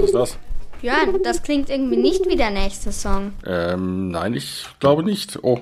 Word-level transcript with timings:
Was 0.00 0.06
ist 0.06 0.14
das? 0.14 0.38
Björn, 0.80 1.22
das 1.22 1.42
klingt 1.42 1.68
irgendwie 1.68 1.98
nicht 1.98 2.26
wie 2.26 2.36
der 2.36 2.50
nächste 2.50 2.90
Song. 2.90 3.32
Ähm, 3.46 4.10
nein, 4.10 4.32
ich 4.32 4.64
glaube 4.78 5.02
nicht. 5.02 5.38
Oh. 5.42 5.60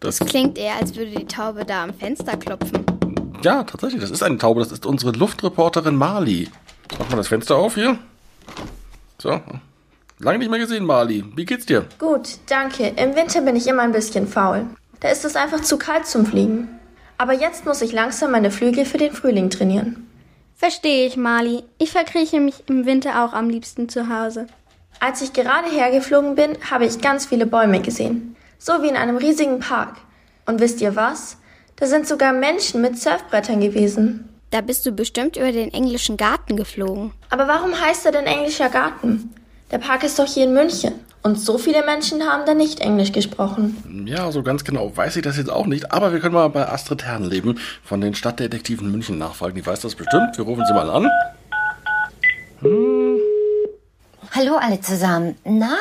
Das 0.00 0.18
klingt 0.18 0.58
eher, 0.58 0.74
als 0.74 0.96
würde 0.96 1.12
die 1.12 1.26
Taube 1.26 1.64
da 1.64 1.84
am 1.84 1.94
Fenster 1.94 2.36
klopfen. 2.36 2.84
Ja, 3.44 3.62
tatsächlich, 3.62 4.00
das 4.00 4.10
ist 4.10 4.24
eine 4.24 4.38
Taube. 4.38 4.60
Das 4.60 4.72
ist 4.72 4.84
unsere 4.84 5.12
Luftreporterin 5.12 5.94
Marli. 5.94 6.48
Mach 6.98 7.08
mal 7.10 7.16
das 7.16 7.28
Fenster 7.28 7.54
auf 7.54 7.76
hier. 7.76 7.96
So. 9.18 9.40
Lange 10.18 10.38
nicht 10.38 10.50
mehr 10.50 10.58
gesehen, 10.58 10.84
Marli. 10.84 11.24
Wie 11.36 11.44
geht's 11.44 11.66
dir? 11.66 11.86
Gut, 12.00 12.38
danke. 12.48 12.88
Im 12.88 13.14
Winter 13.14 13.40
bin 13.42 13.54
ich 13.54 13.68
immer 13.68 13.82
ein 13.82 13.92
bisschen 13.92 14.26
faul. 14.26 14.66
Da 14.98 15.10
ist 15.10 15.24
es 15.24 15.36
einfach 15.36 15.60
zu 15.60 15.78
kalt 15.78 16.06
zum 16.06 16.26
Fliegen. 16.26 16.68
Aber 17.18 17.34
jetzt 17.34 17.66
muss 17.66 17.82
ich 17.82 17.92
langsam 17.92 18.32
meine 18.32 18.50
Flügel 18.50 18.84
für 18.84 18.98
den 18.98 19.12
Frühling 19.12 19.48
trainieren. 19.48 20.07
Verstehe 20.58 21.06
ich, 21.06 21.16
Marli. 21.16 21.62
Ich 21.78 21.92
verkrieche 21.92 22.40
mich 22.40 22.64
im 22.68 22.84
Winter 22.84 23.24
auch 23.24 23.32
am 23.32 23.48
liebsten 23.48 23.88
zu 23.88 24.08
Hause. 24.08 24.48
Als 24.98 25.22
ich 25.22 25.32
gerade 25.32 25.70
hergeflogen 25.70 26.34
bin, 26.34 26.58
habe 26.68 26.84
ich 26.84 27.00
ganz 27.00 27.26
viele 27.26 27.46
Bäume 27.46 27.80
gesehen. 27.80 28.34
So 28.58 28.82
wie 28.82 28.88
in 28.88 28.96
einem 28.96 29.18
riesigen 29.18 29.60
Park. 29.60 29.98
Und 30.46 30.58
wisst 30.58 30.80
ihr 30.80 30.96
was? 30.96 31.36
Da 31.76 31.86
sind 31.86 32.08
sogar 32.08 32.32
Menschen 32.32 32.82
mit 32.82 32.98
Surfbrettern 32.98 33.60
gewesen. 33.60 34.28
Da 34.50 34.60
bist 34.60 34.84
du 34.84 34.90
bestimmt 34.90 35.36
über 35.36 35.52
den 35.52 35.72
englischen 35.72 36.16
Garten 36.16 36.56
geflogen. 36.56 37.12
Aber 37.30 37.46
warum 37.46 37.80
heißt 37.80 38.04
er 38.06 38.10
denn 38.10 38.26
englischer 38.26 38.68
Garten? 38.68 39.32
Der 39.70 39.78
Park 39.78 40.02
ist 40.02 40.18
doch 40.18 40.26
hier 40.26 40.42
in 40.42 40.54
München. 40.54 40.94
Und 41.28 41.38
so 41.38 41.58
viele 41.58 41.84
Menschen 41.84 42.22
haben 42.22 42.46
da 42.46 42.54
nicht 42.54 42.80
Englisch 42.80 43.12
gesprochen. 43.12 44.06
Ja, 44.06 44.32
so 44.32 44.42
ganz 44.42 44.64
genau 44.64 44.96
weiß 44.96 45.14
ich 45.16 45.22
das 45.22 45.36
jetzt 45.36 45.50
auch 45.50 45.66
nicht. 45.66 45.92
Aber 45.92 46.10
wir 46.10 46.20
können 46.20 46.32
mal 46.32 46.48
bei 46.48 46.66
Astrid 46.66 47.04
Herrenleben 47.04 47.58
von 47.84 48.00
den 48.00 48.14
Stadtdetektiven 48.14 48.90
München 48.90 49.18
nachfragen. 49.18 49.54
Die 49.54 49.66
weiß 49.66 49.80
das 49.80 49.94
bestimmt. 49.94 50.38
Wir 50.38 50.46
rufen 50.46 50.64
sie 50.66 50.72
mal 50.72 50.88
an. 50.88 51.10
Hm. 52.60 53.18
Hallo 54.34 54.56
alle 54.56 54.80
zusammen. 54.80 55.36
Na, 55.44 55.76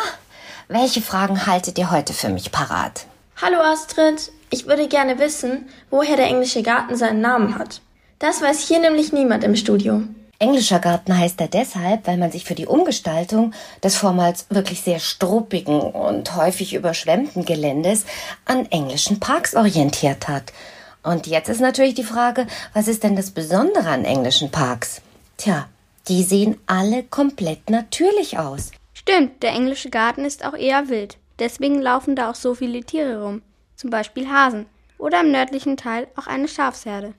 welche 0.67 1.00
Fragen 1.00 1.48
haltet 1.48 1.78
ihr 1.78 1.92
heute 1.92 2.11
für 2.11 2.28
mich 2.28 2.52
parat? 2.52 3.06
Hallo 3.42 3.61
Astrid. 3.61 4.34
Ich 4.50 4.67
würde 4.67 4.89
gerne 4.89 5.17
wissen, 5.17 5.70
woher 5.89 6.17
der 6.17 6.26
englische 6.26 6.61
Garten 6.61 6.98
seinen 6.98 7.22
Namen 7.22 7.58
hat. 7.58 7.80
Das 8.20 8.42
weiß 8.42 8.67
hier 8.67 8.82
nämlich 8.82 9.14
niemand 9.14 9.45
im 9.45 9.56
Studio. 9.56 10.04
Englischer 10.39 10.80
Garten 10.80 11.17
heißt 11.17 11.41
er 11.41 11.47
deshalb, 11.47 12.05
weil 12.05 12.17
man 12.17 12.31
sich 12.31 12.45
für 12.45 12.53
die 12.53 12.67
Umgestaltung 12.67 13.53
des 13.83 13.95
vormals 13.95 14.45
wirklich 14.49 14.81
sehr 14.81 14.99
struppigen 14.99 15.81
und 15.81 16.35
häufig 16.35 16.75
überschwemmten 16.75 17.43
Geländes 17.43 18.05
an 18.45 18.67
englischen 18.67 19.19
Parks 19.19 19.55
orientiert 19.55 20.27
hat. 20.27 20.53
Und 21.02 21.25
jetzt 21.25 21.49
ist 21.49 21.61
natürlich 21.61 21.95
die 21.95 22.03
Frage, 22.03 22.45
was 22.73 22.88
ist 22.88 23.03
denn 23.03 23.15
das 23.15 23.31
Besondere 23.31 23.89
an 23.89 24.05
englischen 24.05 24.52
Parks? 24.52 25.02
Tja, 25.38 25.67
die 26.08 26.21
sehen 26.21 26.58
alle 26.67 27.02
komplett 27.02 27.71
natürlich 27.71 28.38
aus. 28.38 28.71
Stimmt, 28.93 29.41
der 29.41 29.53
englische 29.53 29.89
Garten 29.89 30.23
ist 30.23 30.45
auch 30.45 30.53
eher 30.53 30.89
wild. 30.89 31.17
Deswegen 31.39 31.81
laufen 31.81 32.15
da 32.15 32.30
auch 32.30 32.35
so 32.35 32.53
viele 32.53 32.83
Tiere 32.83 33.23
rum. 33.23 33.41
Zum 33.75 33.89
Beispiel 33.89 34.30
Hasen. 34.30 34.67
Oder 34.99 35.21
im 35.21 35.31
nördlichen 35.31 35.77
Teil 35.77 36.08
auch 36.15 36.27
eine 36.27 36.47
Schafsherde. 36.47 37.13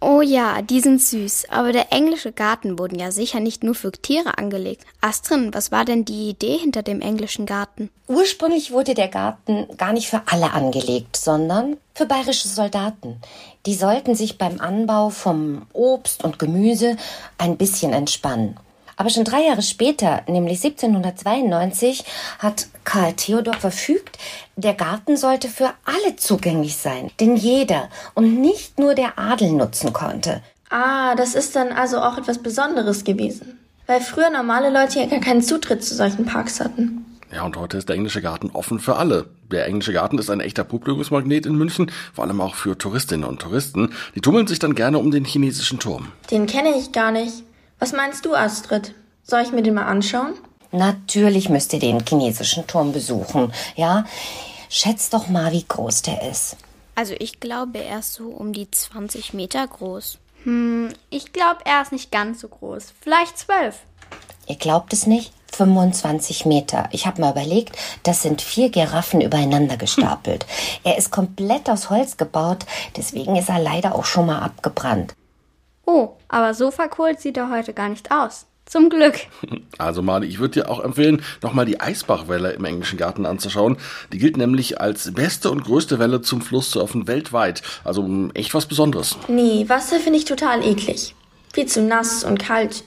Oh 0.00 0.20
ja, 0.20 0.60
die 0.60 0.80
sind 0.80 1.00
süß. 1.00 1.46
Aber 1.48 1.72
der 1.72 1.92
englische 1.92 2.32
Garten 2.32 2.78
wurden 2.78 2.98
ja 2.98 3.10
sicher 3.10 3.40
nicht 3.40 3.64
nur 3.64 3.74
für 3.74 3.90
Tiere 3.90 4.36
angelegt. 4.36 4.84
Astrid, 5.00 5.54
was 5.54 5.72
war 5.72 5.84
denn 5.84 6.04
die 6.04 6.28
Idee 6.28 6.58
hinter 6.58 6.82
dem 6.82 7.00
englischen 7.00 7.46
Garten? 7.46 7.90
Ursprünglich 8.06 8.70
wurde 8.70 8.94
der 8.94 9.08
Garten 9.08 9.66
gar 9.78 9.92
nicht 9.92 10.08
für 10.08 10.22
alle 10.26 10.52
angelegt, 10.52 11.16
sondern 11.16 11.78
für 11.94 12.06
bayerische 12.06 12.48
Soldaten. 12.48 13.20
Die 13.66 13.74
sollten 13.74 14.14
sich 14.14 14.36
beim 14.36 14.60
Anbau 14.60 15.08
vom 15.08 15.62
Obst 15.72 16.22
und 16.22 16.38
Gemüse 16.38 16.96
ein 17.38 17.56
bisschen 17.56 17.92
entspannen. 17.92 18.58
Aber 18.96 19.10
schon 19.10 19.24
drei 19.24 19.46
Jahre 19.46 19.62
später, 19.62 20.22
nämlich 20.26 20.64
1792, 20.64 22.04
hat 22.38 22.68
Karl 22.84 23.14
Theodor 23.14 23.54
verfügt, 23.54 24.18
der 24.56 24.74
Garten 24.74 25.16
sollte 25.16 25.48
für 25.48 25.70
alle 25.84 26.16
zugänglich 26.16 26.76
sein, 26.76 27.10
den 27.20 27.36
jeder 27.36 27.88
und 28.14 28.40
nicht 28.40 28.78
nur 28.78 28.94
der 28.94 29.18
Adel 29.18 29.52
nutzen 29.52 29.92
konnte. 29.92 30.42
Ah, 30.70 31.14
das 31.14 31.34
ist 31.34 31.54
dann 31.56 31.72
also 31.72 31.98
auch 32.00 32.18
etwas 32.18 32.38
Besonderes 32.38 33.04
gewesen, 33.04 33.58
weil 33.86 34.00
früher 34.00 34.30
normale 34.30 34.70
Leute 34.70 35.00
ja 35.00 35.06
gar 35.06 35.20
keinen 35.20 35.42
Zutritt 35.42 35.84
zu 35.84 35.94
solchen 35.94 36.26
Parks 36.26 36.60
hatten. 36.60 37.04
Ja, 37.32 37.42
und 37.42 37.56
heute 37.56 37.78
ist 37.78 37.88
der 37.88 37.96
englische 37.96 38.22
Garten 38.22 38.50
offen 38.52 38.78
für 38.78 38.94
alle. 38.94 39.26
Der 39.50 39.66
englische 39.66 39.92
Garten 39.92 40.18
ist 40.18 40.30
ein 40.30 40.38
echter 40.38 40.62
Publikumsmagnet 40.62 41.46
in 41.46 41.56
München, 41.56 41.90
vor 42.12 42.24
allem 42.24 42.40
auch 42.40 42.54
für 42.54 42.78
Touristinnen 42.78 43.28
und 43.28 43.40
Touristen. 43.40 43.92
Die 44.14 44.20
tummeln 44.20 44.46
sich 44.46 44.60
dann 44.60 44.76
gerne 44.76 44.98
um 44.98 45.10
den 45.10 45.24
chinesischen 45.24 45.80
Turm. 45.80 46.12
Den 46.30 46.46
kenne 46.46 46.76
ich 46.78 46.92
gar 46.92 47.10
nicht. 47.10 47.42
Was 47.84 47.92
meinst 47.92 48.24
du, 48.24 48.34
Astrid? 48.34 48.94
Soll 49.24 49.42
ich 49.42 49.52
mir 49.52 49.62
den 49.62 49.74
mal 49.74 49.84
anschauen? 49.84 50.32
Natürlich 50.72 51.50
müsst 51.50 51.70
ihr 51.74 51.80
den 51.80 52.02
chinesischen 52.02 52.66
Turm 52.66 52.94
besuchen, 52.94 53.52
ja? 53.76 54.06
Schätzt 54.70 55.12
doch 55.12 55.28
mal, 55.28 55.52
wie 55.52 55.66
groß 55.68 56.00
der 56.00 56.30
ist. 56.30 56.56
Also 56.94 57.12
ich 57.18 57.40
glaube, 57.40 57.84
er 57.84 57.98
ist 57.98 58.14
so 58.14 58.28
um 58.28 58.54
die 58.54 58.70
20 58.70 59.34
Meter 59.34 59.66
groß. 59.66 60.16
Hm, 60.44 60.94
ich 61.10 61.34
glaube, 61.34 61.58
er 61.66 61.82
ist 61.82 61.92
nicht 61.92 62.10
ganz 62.10 62.40
so 62.40 62.48
groß. 62.48 62.94
Vielleicht 63.02 63.36
zwölf. 63.36 63.80
Ihr 64.46 64.56
glaubt 64.56 64.94
es 64.94 65.06
nicht? 65.06 65.34
25 65.52 66.46
Meter. 66.46 66.88
Ich 66.90 67.06
habe 67.06 67.20
mal 67.20 67.32
überlegt, 67.32 67.76
das 68.02 68.22
sind 68.22 68.40
vier 68.40 68.70
Giraffen 68.70 69.20
übereinander 69.20 69.76
gestapelt. 69.76 70.44
Hm. 70.44 70.80
Er 70.84 70.96
ist 70.96 71.10
komplett 71.10 71.68
aus 71.68 71.90
Holz 71.90 72.16
gebaut, 72.16 72.64
deswegen 72.96 73.36
ist 73.36 73.50
er 73.50 73.58
leider 73.58 73.94
auch 73.94 74.06
schon 74.06 74.24
mal 74.24 74.38
abgebrannt. 74.38 75.14
Oh, 75.86 76.16
aber 76.28 76.54
so 76.54 76.70
verkohlt 76.70 77.20
sieht 77.20 77.36
er 77.36 77.50
heute 77.50 77.74
gar 77.74 77.88
nicht 77.88 78.10
aus. 78.10 78.46
Zum 78.66 78.88
Glück. 78.88 79.14
Also 79.76 80.02
Mali, 80.02 80.28
ich 80.28 80.38
würde 80.38 80.60
dir 80.60 80.70
auch 80.70 80.78
empfehlen, 80.78 81.20
nochmal 81.42 81.66
die 81.66 81.80
Eisbachwelle 81.80 82.52
im 82.52 82.64
englischen 82.64 82.96
Garten 82.96 83.26
anzuschauen. 83.26 83.76
Die 84.12 84.18
gilt 84.18 84.36
nämlich 84.36 84.80
als 84.80 85.12
beste 85.12 85.50
und 85.50 85.64
größte 85.64 85.98
Welle 85.98 86.22
zum 86.22 86.42
Flusssurfen 86.42 87.08
weltweit. 87.08 87.62
Also 87.82 88.08
echt 88.34 88.54
was 88.54 88.66
Besonderes. 88.66 89.16
Nee, 89.26 89.68
Wasser 89.68 89.98
finde 89.98 90.20
ich 90.20 90.26
total 90.26 90.64
eklig. 90.64 91.16
Viel 91.52 91.66
zu 91.66 91.82
nass 91.82 92.22
und 92.22 92.38
kalt. 92.38 92.84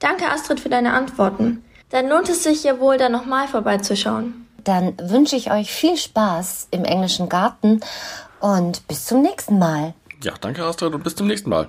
Danke, 0.00 0.28
Astrid, 0.28 0.58
für 0.58 0.68
deine 0.68 0.92
Antworten. 0.92 1.64
Dann 1.90 2.08
lohnt 2.08 2.28
es 2.28 2.42
sich 2.42 2.64
ja 2.64 2.80
wohl, 2.80 2.98
da 2.98 3.08
nochmal 3.08 3.46
vorbeizuschauen. 3.46 4.46
Dann 4.64 4.94
wünsche 5.00 5.36
ich 5.36 5.52
euch 5.52 5.70
viel 5.70 5.96
Spaß 5.96 6.68
im 6.72 6.84
englischen 6.84 7.28
Garten 7.28 7.80
und 8.40 8.86
bis 8.88 9.06
zum 9.06 9.22
nächsten 9.22 9.58
Mal. 9.60 9.94
Ja, 10.22 10.34
danke, 10.40 10.64
Astrid, 10.64 10.94
und 10.94 11.04
bis 11.04 11.14
zum 11.14 11.28
nächsten 11.28 11.50
Mal. 11.50 11.68